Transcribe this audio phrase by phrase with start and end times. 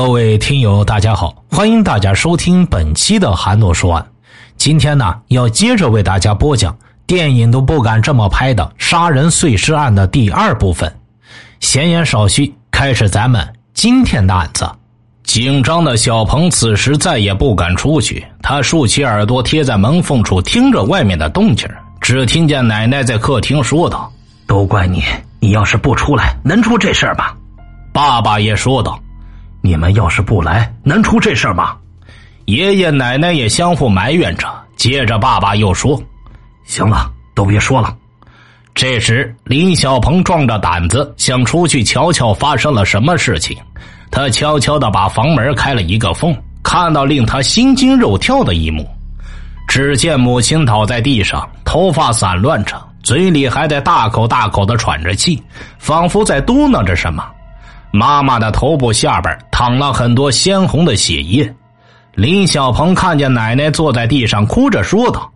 [0.00, 4.06] 各位听友，大家好，欢迎大家收听本期的韩诺说案。
[4.56, 6.74] 今天呢，要接着为大家播讲
[7.06, 10.90] 电影都不敢这么拍的杀人碎尸案的第二部分。
[11.60, 14.66] 闲言少叙，开始咱们今天的案子。
[15.22, 21.68] 紧张的小鹏此时再也不敢出去，他竖起耳朵贴在门缝处听着外面的动静
[22.00, 24.10] 只听见奶奶在客厅说道
[24.48, 25.04] ：“都怪你，
[25.40, 27.26] 你要是不出来，能出这事儿吗？”
[27.92, 28.98] 爸爸也说道。
[29.62, 31.76] 你们要是不来，能出这事吗？
[32.46, 34.48] 爷爷奶奶也相互埋怨着。
[34.76, 36.02] 接着，爸爸又说
[36.64, 37.94] ：“行了，都别说了。”
[38.74, 43.56] 这时，林小鹏壮着胆子想出去瞧瞧发生了什么事情。
[44.10, 48.88] 他悄悄的把房门开了一个缝，看到令他心惊肉跳的一幕：
[49.68, 55.40] 只见母亲倒在地上，头发散乱着，嘴里还在大口大口的喘着气，
[55.78, 57.22] 仿佛在嘟囔着什么。
[57.92, 61.52] 妈妈的头部下边淌了很多鲜红的血液，
[62.14, 65.30] 林小鹏看见奶奶坐在地上哭着说道：“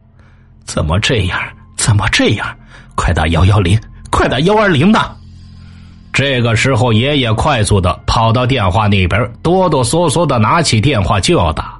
[0.65, 1.39] 怎么这样？
[1.77, 2.47] 怎么这样？
[2.95, 3.79] 快打幺幺零，
[4.11, 5.01] 快打幺二零的！”
[6.13, 11.75] 这个时候，爷爷快速的跑到电话那边，哆哆嗦嗦的拿起电话就要打。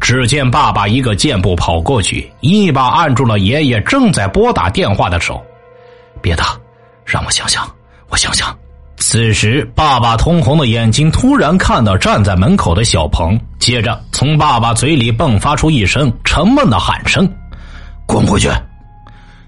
[0.00, 5.42] 只见爸爸一个箭步跑过去，一把按住了爷爷正在拨打电话的手
[6.20, 6.58] ：“别打，
[7.04, 7.66] 让我想想，
[8.08, 8.54] 我想想。”
[9.02, 17.28] 此时，爸爸通红的眼睛突然看到站在门口的小鹏，接着从爸爸嘴里迸发出一声沉闷的喊声
[18.06, 18.48] ：“滚回去！”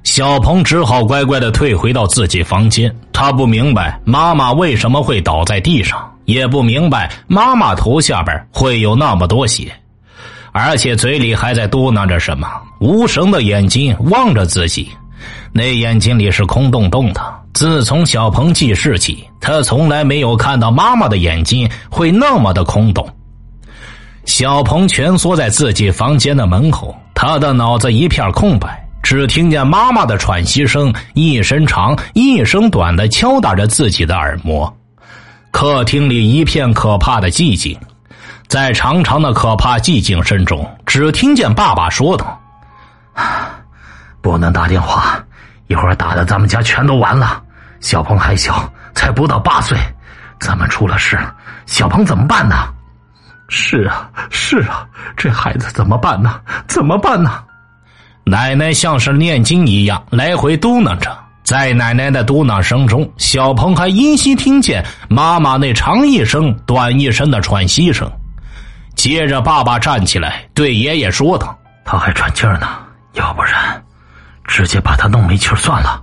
[0.05, 2.92] 小鹏只好乖乖的退回到自己房间。
[3.12, 9.70] 他不明白妈妈为什么会倒在地上，也不明白妈妈头下边会有那么多血，
[10.50, 12.48] 而且嘴里还在嘟囔着什么，
[12.80, 14.89] 无神的眼睛望着自己。
[15.53, 17.42] 那眼睛里是空洞洞的。
[17.53, 23.06] 自从小鹏记事起，他从来没有看到妈妈的眼睛会那么的空洞。
[24.25, 34.74] 小鹏蜷缩在自己房间的门口，他的脑子一片空白，只听见妈妈的喘息声一声长一声短的敲打着自己的耳膜。
[35.51, 37.79] 客厅里一片可怕的寂静，
[38.48, 42.40] 在长长的可怕寂静声中，只听见爸爸说道
[44.23, 45.23] ：“不能打电话。”
[45.72, 47.42] 一会儿打的，咱们家全都完了。
[47.80, 49.78] 小鹏还小，才不到八岁，
[50.38, 51.18] 咱们出了事，
[51.64, 52.55] 小鹏怎么办呢？
[53.48, 56.38] 是啊，是啊，这孩子怎么办呢？
[56.68, 57.42] 怎么办呢？
[58.24, 68.06] 奶奶像是念经一样来回嘟囔着，在奶奶的嘟囔声中，小鹏还依稀听见妈妈那长一声、短一声的喘息声。
[68.94, 72.68] 接着，爸爸站起来对爷爷说道：“他还喘气呢，
[73.14, 73.83] 要不然……”
[74.45, 76.03] 直接把他弄没气儿算了，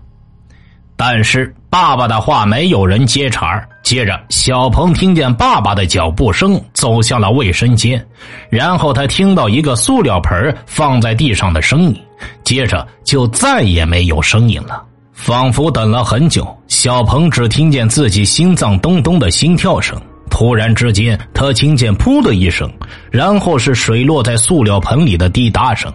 [0.95, 8.05] 但是爸爸的话没有人接茬接着，小鹏听见爸爸的脚步声走向了卫生间，
[8.49, 12.01] 然后他听到一个塑料盆放在地上的声音，
[12.43, 14.83] 接着就再也没有声音了。
[15.13, 19.99] 仿佛等了很久，小鹏只听见自己心脏咚咚的心跳声。
[20.29, 22.71] 突然之间，他听见“噗”的一声，
[23.11, 25.93] 然后是水落在塑料盆里的滴答声。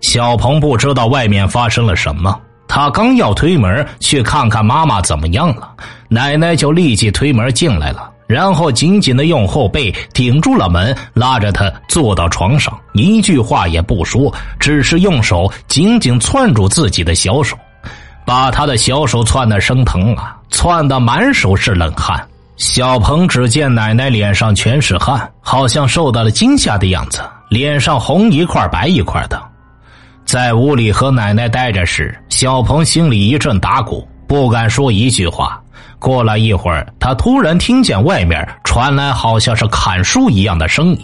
[0.00, 5.70] 小鹏不知道外面发生了什么，他刚要推门去看看妈妈怎么样了，
[6.08, 17.56] 奶奶就立即推门进来了，然后紧紧的用后背顶住了门，拉着他坐到床上，一句话也不说，只是用手紧紧攥住自己的小手，
[18.24, 22.24] 把他的小手攥得生疼啊，攥得满手是冷汗。
[22.56, 29.49] 小鹏只见奶奶脸上全是汗，好像受到了惊吓的样子，脸上红一块白一块的。
[30.30, 35.60] 在屋里和奶奶待着时，小鹏心里一阵打鼓，不敢说一句话。
[35.98, 41.00] 过了一会儿，他突然听见外面传来好像是砍树一样的声音。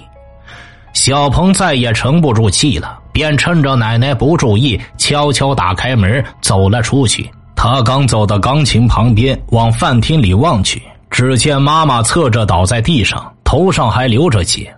[0.92, 7.28] 小鹏再也沉不住气了，便趁着奶奶不注意，悄悄打开门走了出去。
[7.56, 14.68] 他刚走到钢琴旁边，往饭厅里望去，只见妈妈侧着倒在地上，头上还流着血；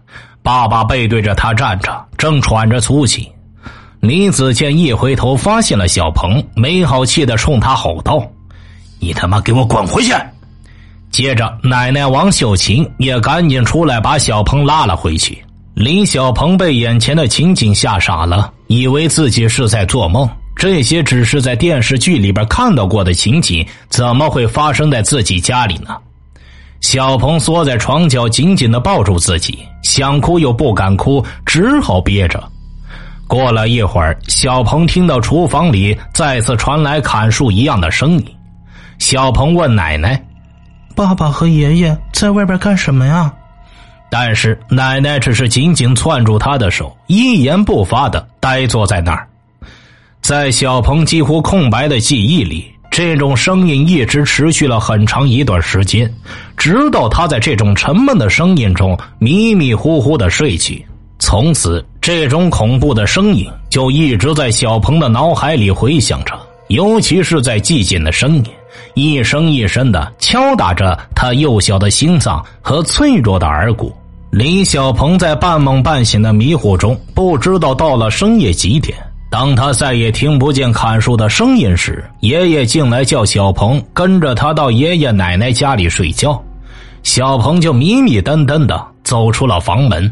[0.42, 3.30] 爸爸背对着他站着，正喘着粗气。
[4.00, 8.22] 李子健一回头，发现了小鹏，没好气的冲他吼道
[9.00, 10.14] ：“你他妈给我滚回去！”
[11.10, 15.42] 接着，奶奶王秀琴也赶紧出来把小鹏拉了回去。
[15.74, 25.96] 李小鹏被眼前的情景吓傻了，以为自己是在做梦，这些只是在电视剧里边看到过的情景，怎么会发生在自己家里呢？
[26.80, 32.40] 小鹏缩在床角，紧紧的抱住自己，想哭又不敢哭，只好憋着。
[33.28, 38.26] 过了一会儿，小鹏听到厨房里再次传来砍树一样的声音。
[38.98, 40.20] 小鹏问奶奶
[40.96, 43.30] ：“爸爸和爷爷在外边干什么呀？”
[44.10, 49.28] 但是奶奶只是紧紧攥住他的手，一言不发的呆坐在那儿。
[50.22, 56.10] 在小鹏几乎空白的记忆里，这种声音一直持续了很长一段时间，
[56.56, 60.82] 直到他在这种沉闷的声音中迷迷糊糊的睡去。
[61.28, 66.32] 从此，这种恐怖的声音就一直在小鹏的脑海里回响着，
[66.68, 68.44] 尤其是在寂静的声音，
[68.94, 73.94] 一声一声的敲打着他幼小的心脏和脆弱的耳骨。
[74.30, 78.96] 李小鹏在半梦半醒的迷糊中，不知道到了深夜几点。
[79.30, 86.42] 当他再也听不见砍树的声音时，爷爷进来叫小鹏跟着他到爷爷奶奶家里睡觉，
[87.02, 90.10] 小鹏就迷迷瞪瞪的走出了房门。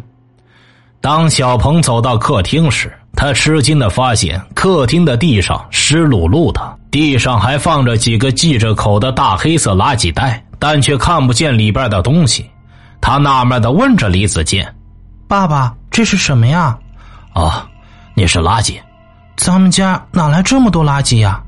[1.06, 12.50] 当小鹏走到客厅时，他吃惊的发现客厅的地上湿漉漉的，地上还放着几个系着口的大黑色垃圾袋，但却看不见里边的东西。
[13.00, 14.74] 他纳闷的问着李子健
[15.28, 16.76] ：“爸爸，这是什么呀
[17.32, 17.68] ？”“啊，
[18.16, 18.74] 那是垃圾。
[19.38, 21.40] ”“咱们家哪来这么多垃圾呀？”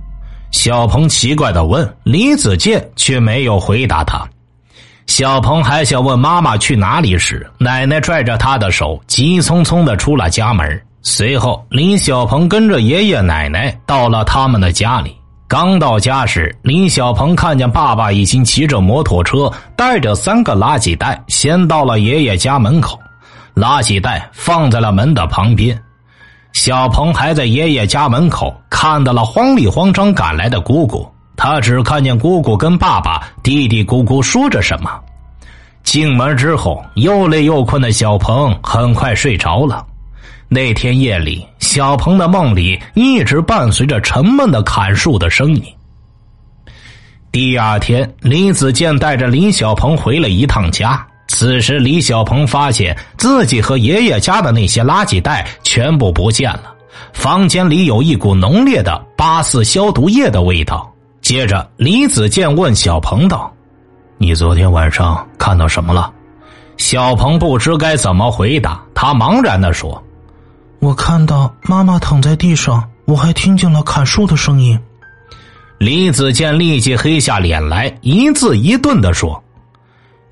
[0.53, 1.97] 小鹏奇怪的问。
[2.05, 4.25] 李子健却没有回答他。
[5.09, 10.81] 小鹏还想问妈妈去哪里时，奶奶拽着他的手，急匆匆的出了家门。
[11.03, 15.17] 随后，林小鹏跟着爷爷奶奶到了他们的家里。
[15.49, 23.01] 刚到家时，林小鹏看见爸爸已经骑着摩托车，带着三个垃圾袋，先到了爷爷家门口，
[23.57, 25.77] 垃圾袋放在了门的旁边。
[26.53, 31.11] 小鹏还在爷爷家门口看到了慌里慌张赶来的姑姑。
[31.39, 34.91] 他只看见姑姑跟爸爸嘀嘀咕咕说着什么。
[35.85, 39.87] 进门之后，又累又困的小鹏很快睡着了。
[40.49, 45.63] 那天夜里，小鹏的梦里一直伴随着沉闷的砍树的声音。
[47.31, 51.07] 第二天，李子健带着李小鹏回了一趟家。
[51.29, 56.75] 此时，李小鹏发现自己和爷爷家的那些垃圾袋全部不见了，
[57.13, 60.93] 房间里有一股浓烈的八四消毒液的味道。
[61.29, 63.53] 接着，李子健问小鹏道
[64.17, 66.11] ：“你昨天晚上看到什么了？”
[66.79, 70.03] 小鹏不知该怎么回答，他茫然的说
[70.81, 74.81] ：“我看到妈妈躺在地上，我还听见了砍树的声音。”
[75.77, 79.45] 李子健立即黑下脸来，一字一顿的说：“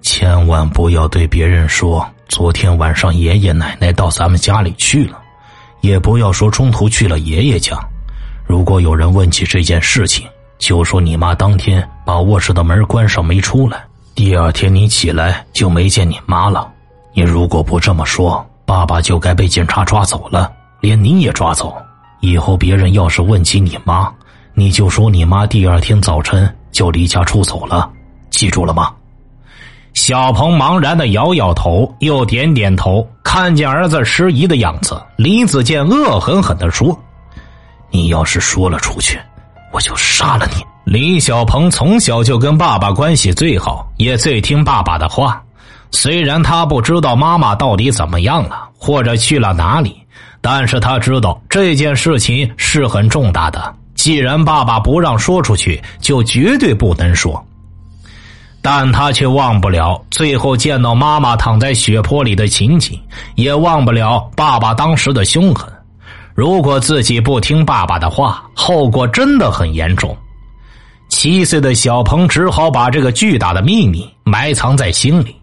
[0.00, 5.20] 千万不要对别人说昨天晚上爷爷奶奶到咱们家里去了，
[5.82, 7.78] 也不要说中途去了爷爷家。
[8.46, 10.26] 如果有人问起这件事情，”
[10.58, 16.68] 就说你妈当天把卧室的门关上没出来，第二天你起来就没见你妈了。
[17.12, 20.50] 你如果不这么说，爸爸就该被警察抓走了，
[20.80, 21.76] 连你也抓走。
[22.20, 24.12] 以后别人要是问起你妈，
[24.54, 27.90] 你就说你妈第二天早晨就离家出走了，
[28.30, 28.92] 记住了吗？
[29.92, 33.06] 小鹏茫然的摇摇头，又点点头。
[33.22, 36.98] 看见儿子迟疑的样子，李子健恶狠狠的说
[37.90, 39.18] ：“你要是说了出去。”
[39.76, 40.64] 我就杀了你！
[40.90, 45.42] 李小鹏从小就跟爸爸关系最好，也最听爸爸的话。
[45.90, 49.94] 虽然他不知道妈妈到底怎么样了，或者去了哪里，
[50.40, 53.74] 但是他知道这件事情是很重大的。
[53.94, 57.44] 既然爸爸不让说出去，就绝对不能说。
[58.62, 62.98] 但他却忘不了最后见到妈妈躺在血泊里的情景，
[63.34, 65.70] 也忘不了爸爸当时的凶狠。
[66.36, 70.14] 如果自己不听爸爸的话，后果真的很严重。
[71.08, 75.34] 七岁的小鹏只好把这个巨大的秘密埋藏在心里。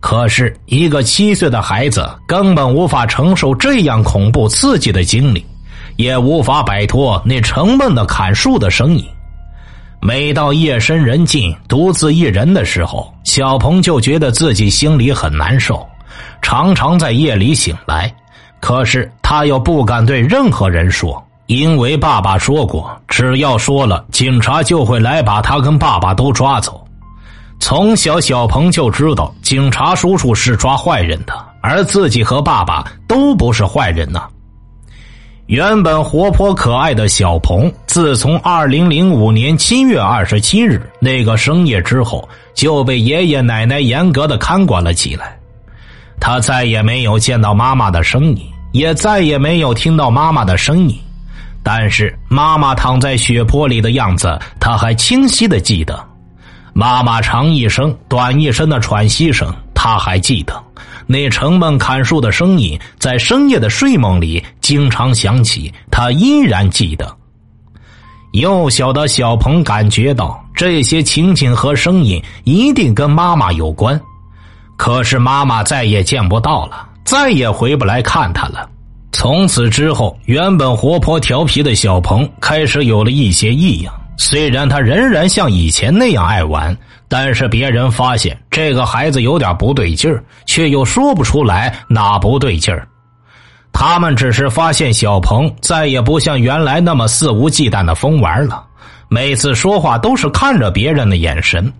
[0.00, 5.46] 可是，一个七岁的孩子根本无法承受这样恐怖刺激的经历，
[5.94, 9.04] 也无法摆脱那沉闷的砍树的声音。
[10.02, 15.86] 每到夜深人静、独自一人的时候，小鹏就觉得自己心里很难受，
[16.42, 18.12] 常常在夜里醒来。
[18.60, 26.82] 可是他又不敢对任何人说，因为爸爸说过，只要说了，警察就会来把他跟爸爸都抓走。
[27.60, 34.22] 从小，小鹏就知道警察叔叔是抓坏人的，而自己和爸爸都不是坏人呢。
[35.44, 45.38] 原本活泼可爱的小鹏，自从二零零五年七月二十七日那个深夜之后，就被爷爷奶奶严格的看管了起来。
[46.18, 50.98] 他再也没有见到妈妈的身影，也再也没有听到妈妈的声音，
[51.62, 55.98] 但是妈妈躺在血泊里的样子，他还清晰的记得。
[56.72, 60.62] 妈妈长一声、短一声的喘息声，他还记得。
[61.06, 67.16] 那城门砍树的声音，在深夜的睡梦里经常响起，他依然记得。
[68.32, 73.98] 幼小的小鹏感觉到这些情景和声音一定跟妈妈有关。
[74.76, 78.68] 可是妈妈再也见不到了，再也回不来看他了。
[79.12, 83.94] 从此之后，原本活泼调皮的小鹏开始有了一些异样。
[84.18, 86.76] 虽然他仍然像以前那样爱玩，
[87.08, 92.86] 但是别人发现这个孩子有点不对劲儿，却又说不出来哪不对劲儿。
[93.72, 98.62] 他们只是发现小鹏再也不像原来那么肆无忌惮的疯玩了，
[99.08, 101.72] 每次说话都是看着别人的眼神，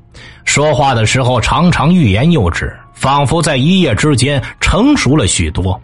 [0.46, 5.80] 说话的时候常常欲言又止，仿佛在一夜之间成熟了许多。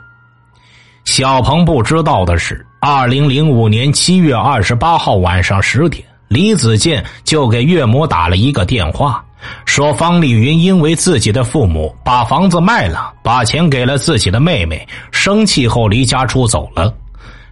[1.04, 6.04] 小鹏不知道的是，二零零五年七月二十八号晚上十点。
[6.26, 9.24] 李子健就给岳母打了一个电话，
[9.64, 16.92] 说方丽云因为自己的父母把房子卖了，把钱给了自己的妹妹，生气后离家出走了。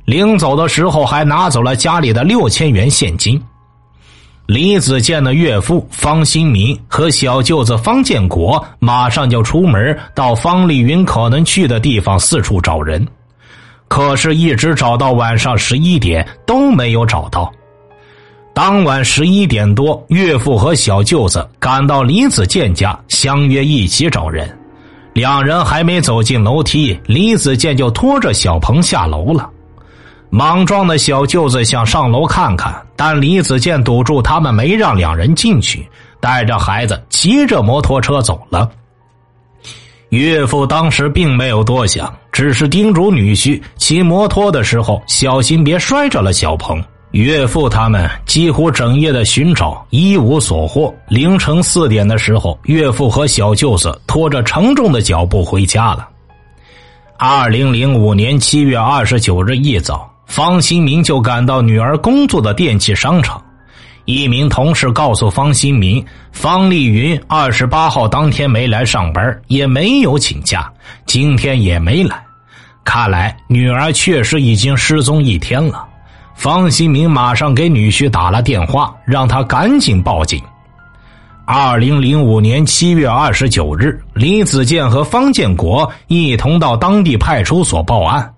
[0.06, 3.40] 临走的时候还拿走了家里的六千元现金。
[4.52, 13.08] 李子健的岳父方新民和小舅子方建国马上就出门到方丽云可能去的地方四处找人，
[13.88, 17.50] 可是，一直找到晚上十一点都没有找到。
[18.52, 24.46] 当晚十一点多，岳父和小舅子赶到李子健家，相约一起找人。
[25.14, 29.48] 两人还没走进楼梯，李子健就拖着小鹏下楼了。
[30.34, 35.86] 莽撞的小舅子想上楼看看，但李子健堵住他们，没让两人进去，
[36.20, 38.66] 带着孩子骑着摩托车走了。
[40.08, 46.82] 岳父当时并没有多想，只是叮嘱女婿骑摩托的时候小心别摔着了小鹏。
[47.10, 50.94] 岳父他们几乎整夜的寻找，一无所获。
[51.08, 56.08] 凌晨四点的时候，岳父和小舅子拖着沉重的脚步回家了。
[57.18, 63.38] 二零零五年七月二十九日一早，方新民就赶到女儿工作的电器商场。
[64.06, 70.72] 一名同事告诉方新民，方丽云二十八号当天没来上班，也没有请假，
[71.04, 72.18] 今天也没来。
[72.82, 75.86] 看来女儿确实已经失踪一天了。
[76.34, 80.42] 方新民马上给女婿打了电话，让他赶紧报警。
[81.44, 88.32] 二零零五年七月二十九日，李子健和方建国一同到当地派出所报案。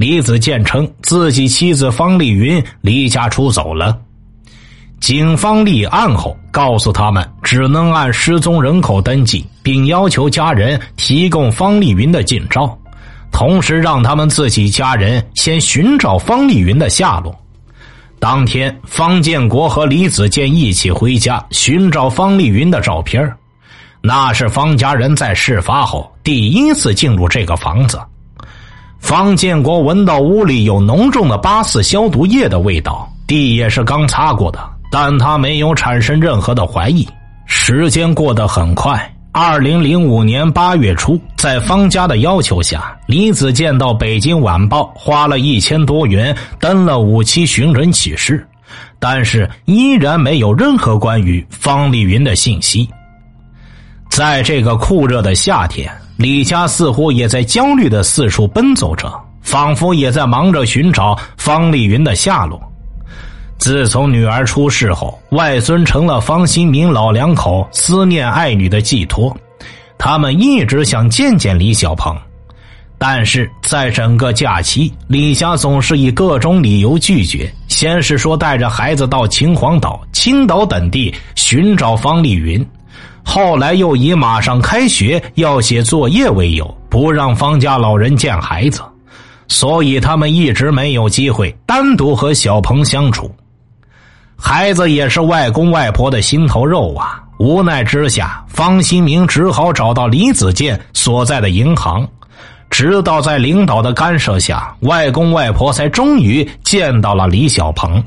[0.00, 3.94] 李子健称自己妻子方丽云离家出走了。
[4.98, 12.74] 警方立案后，告诉他们只能按失踪人口登记，并要求家人提供方丽云的近照。
[13.30, 17.38] 同时，让他们自己家人先寻找方丽云的下落。
[18.18, 23.30] 当天，方建国和李子健一起回家寻找方丽云的照片
[24.00, 28.00] 那是方家人在事发后第一次进入这个房子。
[29.00, 34.60] 方建国闻到屋里有浓重的八四消毒液的味道，地也是刚擦过的，
[34.92, 37.06] 但他没有产生任何的怀疑。
[37.46, 39.12] 时间过得很快。
[39.32, 48.44] 二零零五年八月初，在方家的要求下，李子健到《北京晚报》花了一千多元登了五期寻人启事，
[48.98, 52.88] 但是依然没有任何关于方丽云的信息。
[54.08, 55.88] 在这个酷热的夏天，
[56.20, 59.10] 李家似乎也在焦虑的四处奔走着，
[59.40, 62.60] 仿佛也在忙着寻找方丽云的下落。
[63.56, 69.34] 自从女儿出事后，外孙成了方新民老两口思念爱女的寄托。
[69.96, 72.14] 他们一直想见见李小鹏，
[72.98, 77.50] 但是在整个假期，李家总是以各种理由拒绝。
[77.66, 82.62] 先是说带着孩子到秦皇岛、青岛等地寻找方丽云，
[83.24, 88.82] 后来又以马上开学要写作业为由，不让方家老人见孩子，
[89.48, 93.30] 所以他们一直没有机会单独和小鹏相处。
[94.36, 97.22] 孩子也是外公外婆的心头肉啊！
[97.38, 102.08] 无奈之下，方新明只好找到李子健所在的银行。
[102.70, 108.02] 直到在领导的干涉下，外公外婆才终于见到了李小鹏。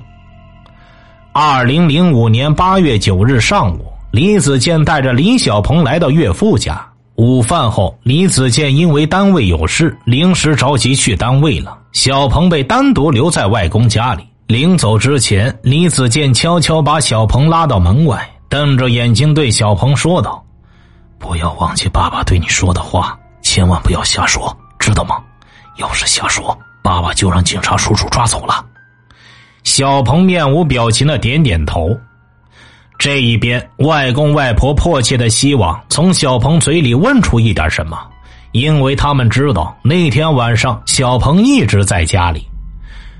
[1.34, 6.79] 二零零五年八月九日上午，李子健带着李小鹏来到岳父家。
[7.15, 11.75] 午饭后，李子健因为单位有事，临时着急去单位了。
[11.93, 14.24] 小鹏被单独留在外公家里。
[14.46, 20.46] 临走之前，李子健悄悄把小鹏拉到门外，瞪着眼睛对小鹏说道
[21.17, 25.15] ：“不要忘记爸爸对你说的话，千万不要瞎说，知道吗？
[25.79, 28.63] 要是瞎说，爸爸就让警察叔叔抓走了。”
[29.65, 31.98] 小鹏面无表情的点点头。
[33.03, 38.00] 这一边，外公外婆迫切的希望从小鹏嘴里问出一点什么，
[38.53, 42.48] 因为他们知道那天晚上小鹏一直在家里。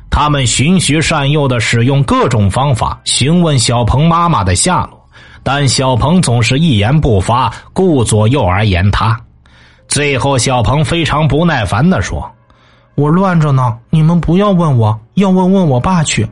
[0.10, 5.06] 他们循循善诱的使用各种方法询问小鹏妈妈的下落，
[5.44, 9.20] 但小鹏总是一言不发，顾左右而言他。
[9.90, 12.26] 最后，小鹏非常不耐烦的说
[12.96, 16.26] ：“我乱着呢，你们不要问我，要问问我爸去。”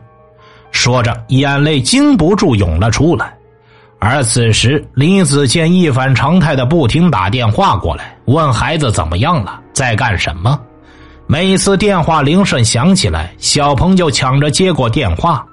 [0.72, 3.34] 说着，眼泪禁不住涌了出来。
[4.04, 10.60] 而此时，李子健一反常态的不停打电话过来，问孩子怎么样了，在干什么。
[11.28, 15.46] 每次电话铃声响起来，小鹏就抢着接过电话：“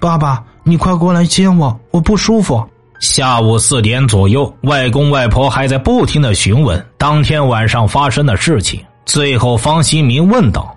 [0.00, 8.84] 爸爸，你快过来接我，我不舒服。”下午四点左右，外公外婆还在不停的询问当天晚上发生的事情。
[9.04, 10.76] 最后，方新民问道：“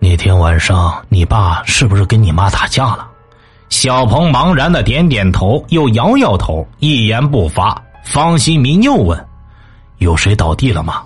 [0.00, 3.06] 那天晚上，你爸是不是跟你妈打架了？”
[3.68, 7.76] 小鹏茫然的点点头，又摇摇头，一言不发。
[8.04, 9.26] 方新民又问
[9.98, 11.02] ：“有谁倒地了吗？”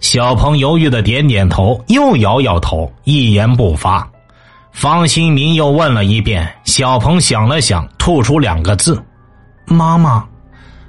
[0.00, 4.06] 小鹏犹豫的点点头，又摇摇头，一言不发。
[4.72, 9.00] 方新民又问了一遍，小鹏想了想，吐出两个字。
[9.66, 10.24] 妈妈，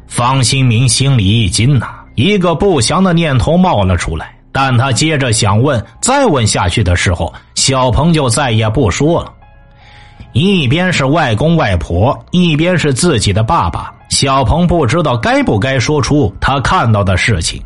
[0.08, 4.34] 方新民心里一惊呐，一个不祥的念头冒了出来。
[4.52, 9.32] 但他接着想问，再问下去的时候，小鹏就再也不说了。
[10.34, 17.62] 一边是外公外婆，一边是自己的爸爸，小鹏不知道该不该说出他看到的事情。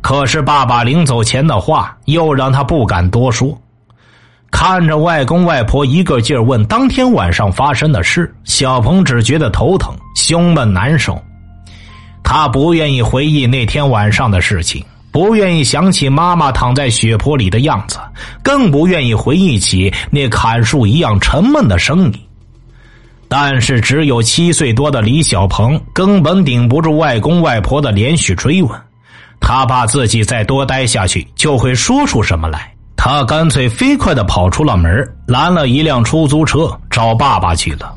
[0.00, 3.56] 可是爸爸临走前的话，又让他不敢多说。
[4.50, 11.20] 看着外公外婆一个劲儿问当天晚上发生的事，小鹏只觉得头疼、胸闷难受。
[12.22, 18.00] 他不愿意回忆那天晚上的事情，不愿意想起妈妈躺在血泊里的样子，
[18.42, 22.14] 更不愿意回忆起那砍树一样沉闷的声音。
[23.28, 28.72] 但是，只有七岁多的李小鹏根本顶不住外公外婆的连续追问，
[29.38, 32.74] 他怕自己再多待下去就会说出什么来。
[32.96, 37.94] 他干脆飞快的跑出了门，拦了一辆出租车找爸爸去了。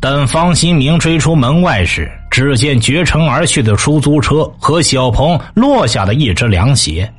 [0.00, 7.12] 等方新明追出门外时，只见绝尘而去的出租车和小鹏落下的一只凉鞋。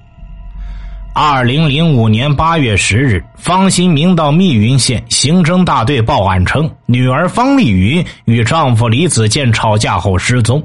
[1.13, 10.63] 二零零五年八月十日，方新明到密云县刑侦大队报案称，女儿方丽云与丈夫李子健吵架后失踪，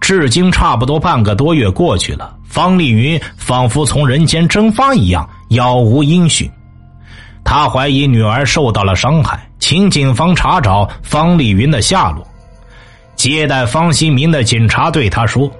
[0.00, 5.28] 至今差不多半个多月过去了，方丽云仿佛从人间蒸发一样。
[5.50, 6.50] 杳无音讯，
[7.44, 12.26] 他怀疑女儿受到了伤害，请警方查找方丽云的下落。
[13.24, 15.50] 接待方新民的警察对他说：“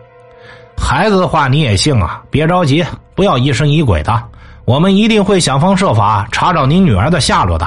[0.76, 2.22] 孩子的话你也信啊？
[2.30, 4.22] 别着急，不要疑神疑鬼的，
[4.66, 7.66] 我们一定会想方设法查找您女儿的下落的。”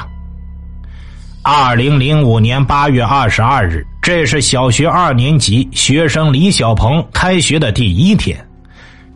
[1.42, 8.38] 二零零五年八月二十二日，这是小学二年级学生李小鹏开学的第一天。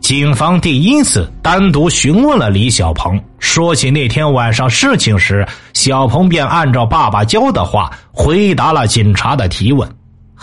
[0.00, 3.22] 警方第一次单独询问了李小鹏。
[3.38, 9.88] 说起那天晚上事情时，小鹏便按照爸爸教的话回答了警察的提问：“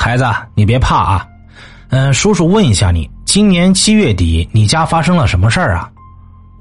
[0.02, 1.28] 孩子，你别怕啊，
[1.90, 5.92] 嗯，叔叔问一下你，今年七月底你家发生了什么事儿啊？”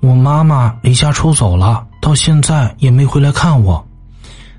[0.03, 3.87] 我妈妈离家出走了，到现在也没回来看我。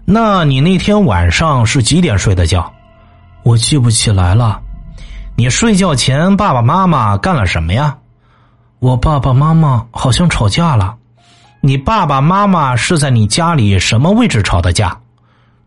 [0.06, 2.72] 那你那天晚上是几点睡的觉？
[3.44, 4.62] 我记不起来了。
[5.36, 7.98] 你睡觉前爸爸妈妈干了什么呀？
[8.80, 10.96] 我爸爸妈妈好像吵架了，
[11.60, 14.98] 你爸爸妈妈是在你家里什么位置吵的架？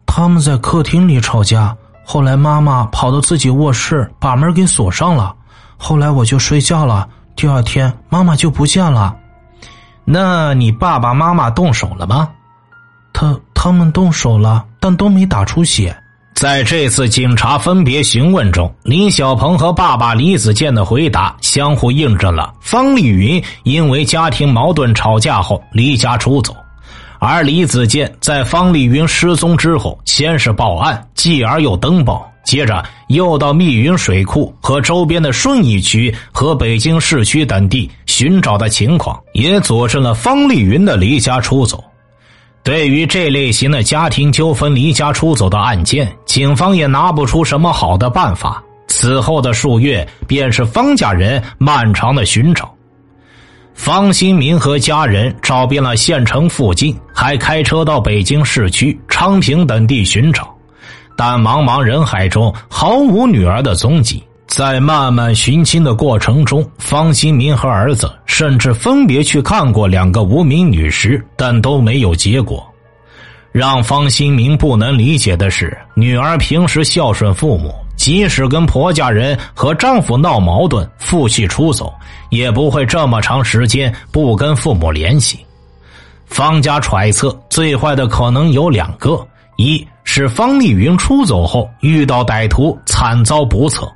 [0.06, 1.76] 他们在客厅里吵架，
[2.12, 5.34] 后来妈妈跑到自己卧室把门给锁上了，
[5.78, 7.08] 后来我就睡觉了。
[7.34, 9.16] 第二天妈妈就不见了。
[10.04, 12.28] 那你爸爸妈妈动手了吗？
[13.14, 15.96] 他他们动手了，但都没打出血。
[16.34, 26.54] 在这次警察分别询问中，李小鹏和爸爸李子健的回答相互印证了方丽云因为家庭矛盾吵架后离家出走，
[27.24, 41.84] 而李子健在方丽云失踪之后，先是报案，继而又登报，接着又到密云水库和周边的顺义区和北京市区等地寻找的情况，也佐证了方丽云的离家出走。
[42.64, 48.60] 对于这类型的家庭纠纷离家出走的案件，警方也拿不出什么好的办法。
[48.88, 52.74] 此后的数月，便是方家人漫长的寻找。
[53.74, 60.54] 方新民和家人找遍了县城附近，还开车到北京市区、昌平等地寻找，
[61.16, 64.22] 但茫茫人海中毫无女儿的踪迹。
[64.46, 72.62] 在慢慢寻亲的过程中，方新民和儿子甚至分别去看过两个无名女尸，但都没有结果。
[73.50, 81.94] 让方新民不能理解的是，女儿平时孝顺父母，即使跟婆家人和丈夫闹矛盾、负气出走，
[82.30, 85.38] 也不会这么长时间不跟父母联系。
[86.26, 89.24] 方家揣测，最坏的可能有两个：
[89.56, 93.88] 一是方丽云出走后遇到歹徒，惨遭不测。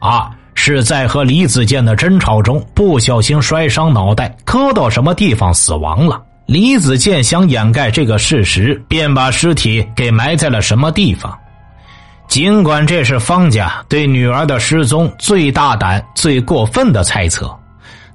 [0.00, 0.22] 二
[0.54, 6.20] 是在和李子健的争吵中不小心摔伤脑袋，磕到什么地方死亡了。
[6.44, 11.34] 李子健想掩盖这个事实，便把尸体给埋在了什么地方。
[12.30, 17.52] 尽管这是方家对女儿的失踪最大胆、最过分的猜测，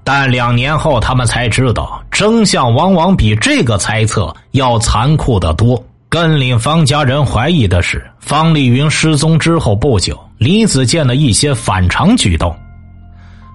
[0.05, 5.83] 但两年后他们才知道，真相往往比这个猜测要残酷得多。
[6.07, 12.55] 更令方家人怀疑的是，方丽云失踪之后不久，李子健的一些反常举动。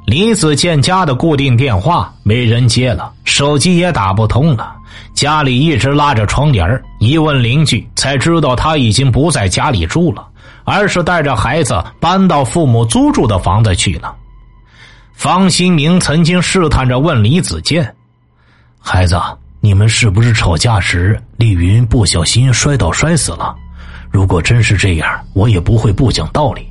[0.05, 4.75] 李子健家的固定电话没人接了，手机也打不通了，
[5.15, 10.27] 家里一直拉着窗帘一问邻居，才知道他已经不在家里住了。
[10.71, 14.15] 而是带着孩子搬到父母租住的房子去了。
[15.13, 17.95] 方新明曾经试探着问李子健
[18.81, 19.21] ：“孩子，
[19.61, 23.55] 你们是不是吵架时丽云不小心摔倒摔死了？
[24.11, 26.67] 如果真是这样，我也不会不讲道理。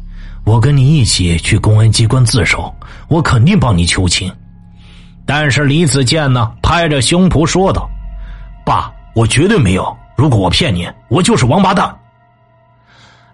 [0.45, 2.73] 我跟你一起去公安机关自首，
[3.07, 4.33] 我肯定帮你求情。”
[5.27, 7.87] 但是李子健呢，拍着胸脯说道
[8.65, 9.95] ：“爸，我绝对没有。
[10.17, 11.95] 如果我骗你，我就是王八蛋。”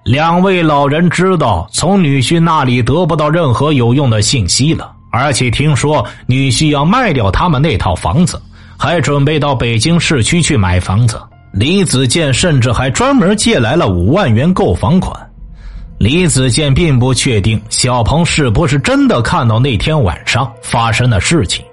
[0.05, 8.39] 两位老人知道从女婿那里得不到任何有用的信息了，而且听说女婿要卖掉他们那套房子，
[8.77, 11.19] 还准备到北京市区去买房子。
[11.51, 15.19] 李子健甚至还专门借来了五万元购房款。
[15.97, 21.65] 李子健并不确定小鹏是不是真的看到那天晚上发生的事情。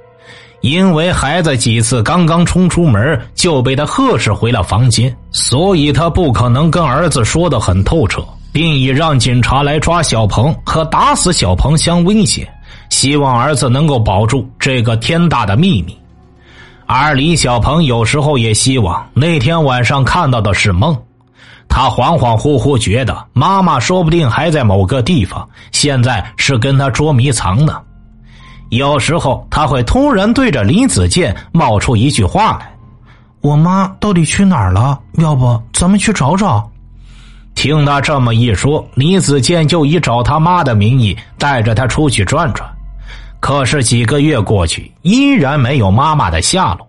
[0.62, 12.48] 因为孩子几次刚刚冲出门就被他呵斥回了房间，所以他不可能跟儿子说的很透彻，并以让警察来抓小鹏和打死小鹏相威胁，
[12.90, 15.96] 希望儿子能够保住这个天大的秘密。
[16.86, 20.96] 而李小鹏有时候也希望那天晚上看到的是梦，
[21.68, 27.80] 他恍恍惚惚觉得妈妈说不定还在某个地方，现在是跟他捉迷藏呢。
[28.72, 32.74] 有时候他会突然对着李子健冒出一句话来
[33.42, 34.98] ：“我妈到底去哪儿了？
[35.18, 36.66] 要不咱们去找找？”
[37.54, 42.66] 听他这么一说，李子健就以找他妈的名义带着他出去转转。
[43.40, 46.88] 可是几个月过去，依然没有妈妈的下落。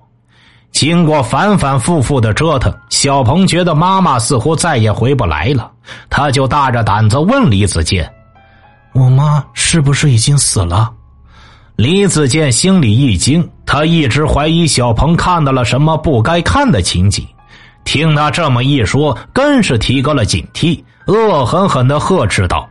[0.72, 5.69] 经过反反复复的折腾，小鹏觉得妈妈似乎再也回不来了，
[6.10, 8.10] 他就大着胆子问李子健
[8.96, 10.89] ：“我妈是不是已经死了？”
[11.76, 17.26] 李子健心里一惊，他一直怀疑小鹏看到了什么不该看的情景。
[17.84, 22.70] 听他这么一说，更是提高了警惕，恶狠狠的呵斥道：“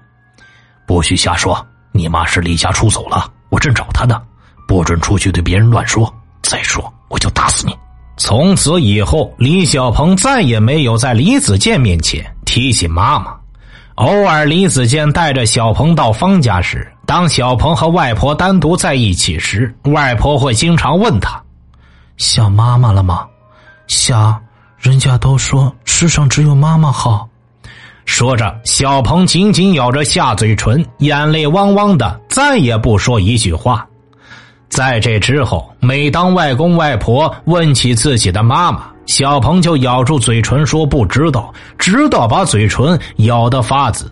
[0.87, 1.67] 不许瞎说！
[1.91, 4.23] 你妈是离家出走了，我正找她呢，
[4.69, 6.11] 不准出去对别人乱说。
[6.41, 7.77] 再说，我就打死你！”
[8.17, 13.35] 从此以后，李小鹏再也没有在李子健面前提起妈妈。
[13.97, 21.39] 偶尔，李子健带着小鹏到方家时，当小鹏和外婆单独在一起时，外婆会经常问他
[22.17, 23.27] ：“想妈妈了吗
[23.87, 24.35] ？”“想。”
[24.81, 27.29] 人家都说世上只有妈妈好。
[28.07, 33.87] 说着，小鹏紧紧咬着下嘴唇，眼泪汪汪的，再也不说一句话。
[34.71, 44.11] 在这之后，每当外公外婆问起自己的妈妈，小鹏就咬住嘴唇说不知道，直到把嘴唇咬得发紫。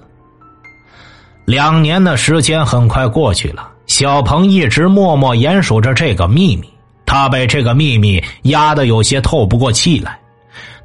[1.51, 6.73] 两年的时间很快过去了，小鹏一直默默严守着这个秘密，
[7.05, 10.17] 他被这个秘密压得有些透不过气来。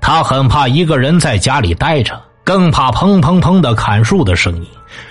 [0.01, 4.65] 他很怕一个人在家里待着，更怕砰砰砰的砍树的声音。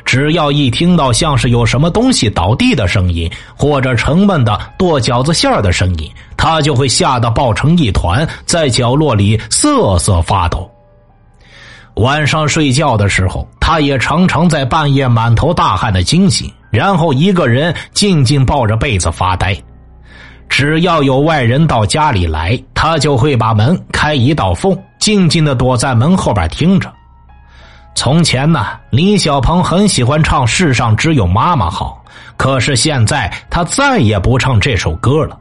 [0.05, 10.69] 只要一听到像是有什么东西倒地的声音，或者沉闷的剁饺子馅的声音，他就会吓得抱成一团，在角落里瑟瑟发抖。
[11.97, 19.57] 晚上睡觉的时候，他也常常在半夜满头大汗的惊醒，然后一个人静静抱着被子发呆。
[20.49, 26.93] 只要有外人到家里来，他就会把门开一道缝，静静的躲在门后边听着。
[27.95, 32.03] 从前呢，李小鹏很喜欢唱《世上只有妈妈好》，
[32.37, 35.39] 可是现在他再也不唱这首歌了。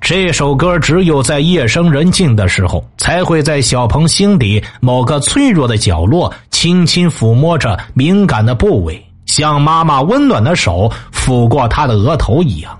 [0.00, 12.78] 这首歌只有在夜深人静的时候，才会在小鹏心底某个脆弱的角落，轻轻抚摸着敏感的部位，像妈妈温暖的手抚过他的额头一样。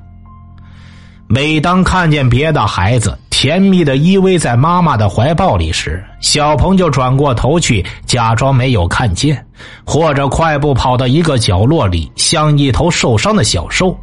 [1.26, 9.44] 每当看见别的孩子甜蜜的依偎在妈妈的怀抱里时，小鹏就转过头去，假装没有看见，
[9.84, 13.98] 或者快步跑到一个角落里，像一头受伤的小兽。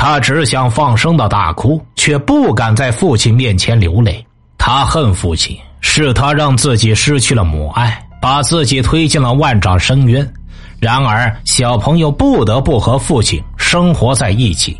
[0.00, 4.24] 他只想放声的大哭，却不敢在父亲面前流泪。
[4.56, 10.32] 他恨父亲，是他让自己失去了母爱，把自己推进了万丈深渊。
[10.78, 14.76] 然而，小朋友不得不和父亲生活在一起，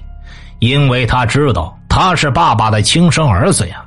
[0.61, 3.83] 因为他知道他是爸爸的亲生儿子呀。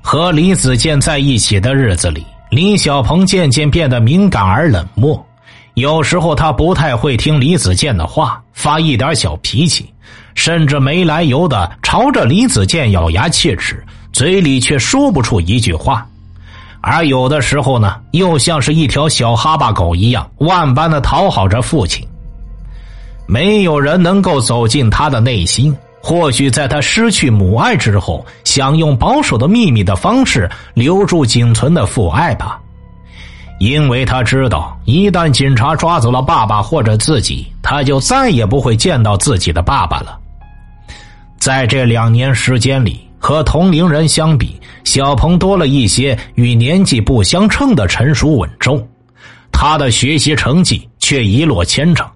[0.00, 5.20] 和李子健在一起的日子里，李小鹏渐渐变得敏感而冷漠。
[5.74, 9.92] 有时候他不太会听李子健的话，发一点小脾气，
[10.34, 16.06] 甚至没来由的朝着李子健咬牙切齿，嘴里却说不出一句话。
[16.80, 22.06] 而有的时候呢，又像是一条小哈巴狗一样，万般的讨好着父亲。
[23.26, 25.74] 没有人能够走进他的内心。
[26.06, 32.60] 或许在他失去母爱之后，想用保守的秘密的方式留住仅存的父爱吧。
[33.58, 40.18] 因为他知道，一旦警察抓走了爸爸或者自己，他就再也不会见到自己的爸爸了。
[41.44, 48.82] 在这两年时间里，和同龄人相比，小鹏多了一些与年纪不相称的成熟稳重，
[49.52, 52.10] 他的学习成绩却一落千丈。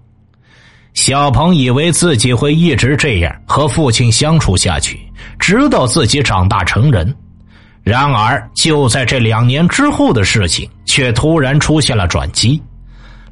[0.95, 4.99] 小鹏以为自己会一直这样和父亲相处下去，
[5.39, 7.15] 直到自己长大成人。
[7.83, 12.59] 然而，就在这两年之后的事情，却突然出现了转机。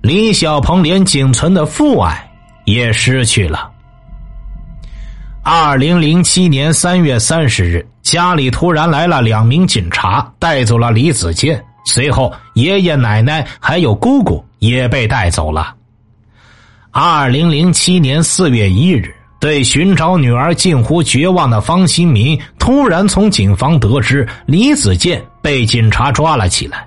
[0.02, 2.30] 李小鹏连仅存的父爱
[2.66, 3.70] 也失去了。
[5.48, 11.64] 二零零七年三月三十日，家里突然来了两名警察，带走了李子健。
[11.84, 15.72] 随后，爷爷奶奶还有姑姑也被带走了。
[16.90, 26.84] 二零零七年四月一日，对寻找女儿近乎绝望的方新民，突然从警方得知李子健被警察抓了起来。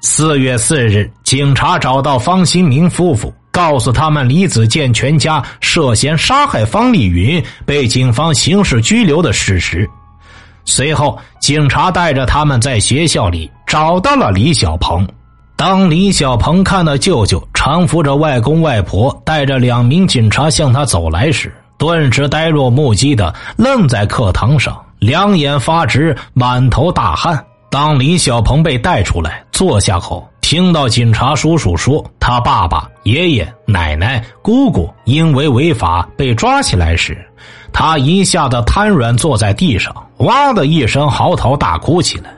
[0.00, 9.88] 四月四日，警察找到方新民夫妇，告诉他们李子健全家涉嫌杀害方丽云，被警方刑事拘留的事实。
[10.64, 15.06] 随后，警察带着他们在学校里找到了李小鹏。
[15.54, 27.44] 当李小鹏看到舅舅搀扶着外公外婆，带着两名警察向他走来时，顿时呆若木鸡的愣在课堂上，两眼发直，满头大汗。
[27.70, 37.16] 当李小鹏被带出来坐下后，听到警察叔叔说他爸爸、爷爷、奶奶、姑姑因为违法被抓起来时，
[37.72, 42.34] 他一下子瘫软坐在地上，哇的一声嚎啕大哭起来。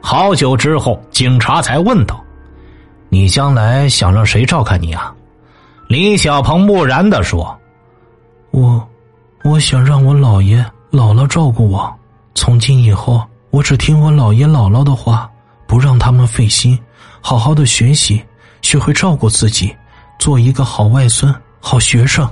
[0.00, 2.20] 好久之后，警察才问道。
[3.08, 5.14] 你将来想让谁照看你啊？
[5.86, 7.56] 李小鹏木然的说
[8.50, 8.84] ：“我，
[9.44, 10.58] 我想让我姥爷
[10.90, 11.88] 姥姥照顾我。
[12.34, 15.30] 从今以后，我只听我姥爷姥姥的话，
[15.68, 16.76] 不让他们费心，
[17.26, 18.22] 好好的学习，
[18.60, 19.74] 学会照顾自己，
[20.18, 22.28] 做一个好外孙、好学生。”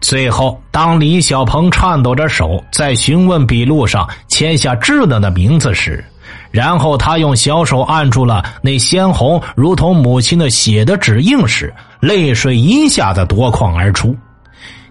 [0.00, 6.04] 最后，当李小鹏颤抖着手在询问笔录上签下稚嫩的名字时，
[6.52, 14.14] 然后他用小手按住了那鲜红如同母亲的血的指印时，泪水一下子夺眶而出，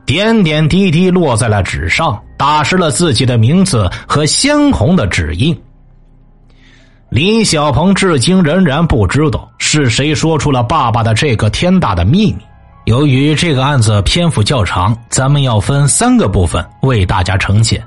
[0.06, 5.58] 点点滴滴落在了纸上，打湿了自己的名字和鲜红的指印。
[7.14, 12.40] 林小鹏至今仍然不知道是谁说出了爸爸的这个天大的秘密。
[12.86, 17.80] 由于这个案子篇幅较长，咱们要分三个部分为大家呈现：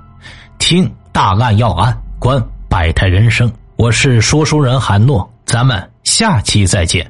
[0.60, 3.52] 听大案要案，观百态人生。
[3.74, 7.04] 我是说书人韩诺，咱们下期再见。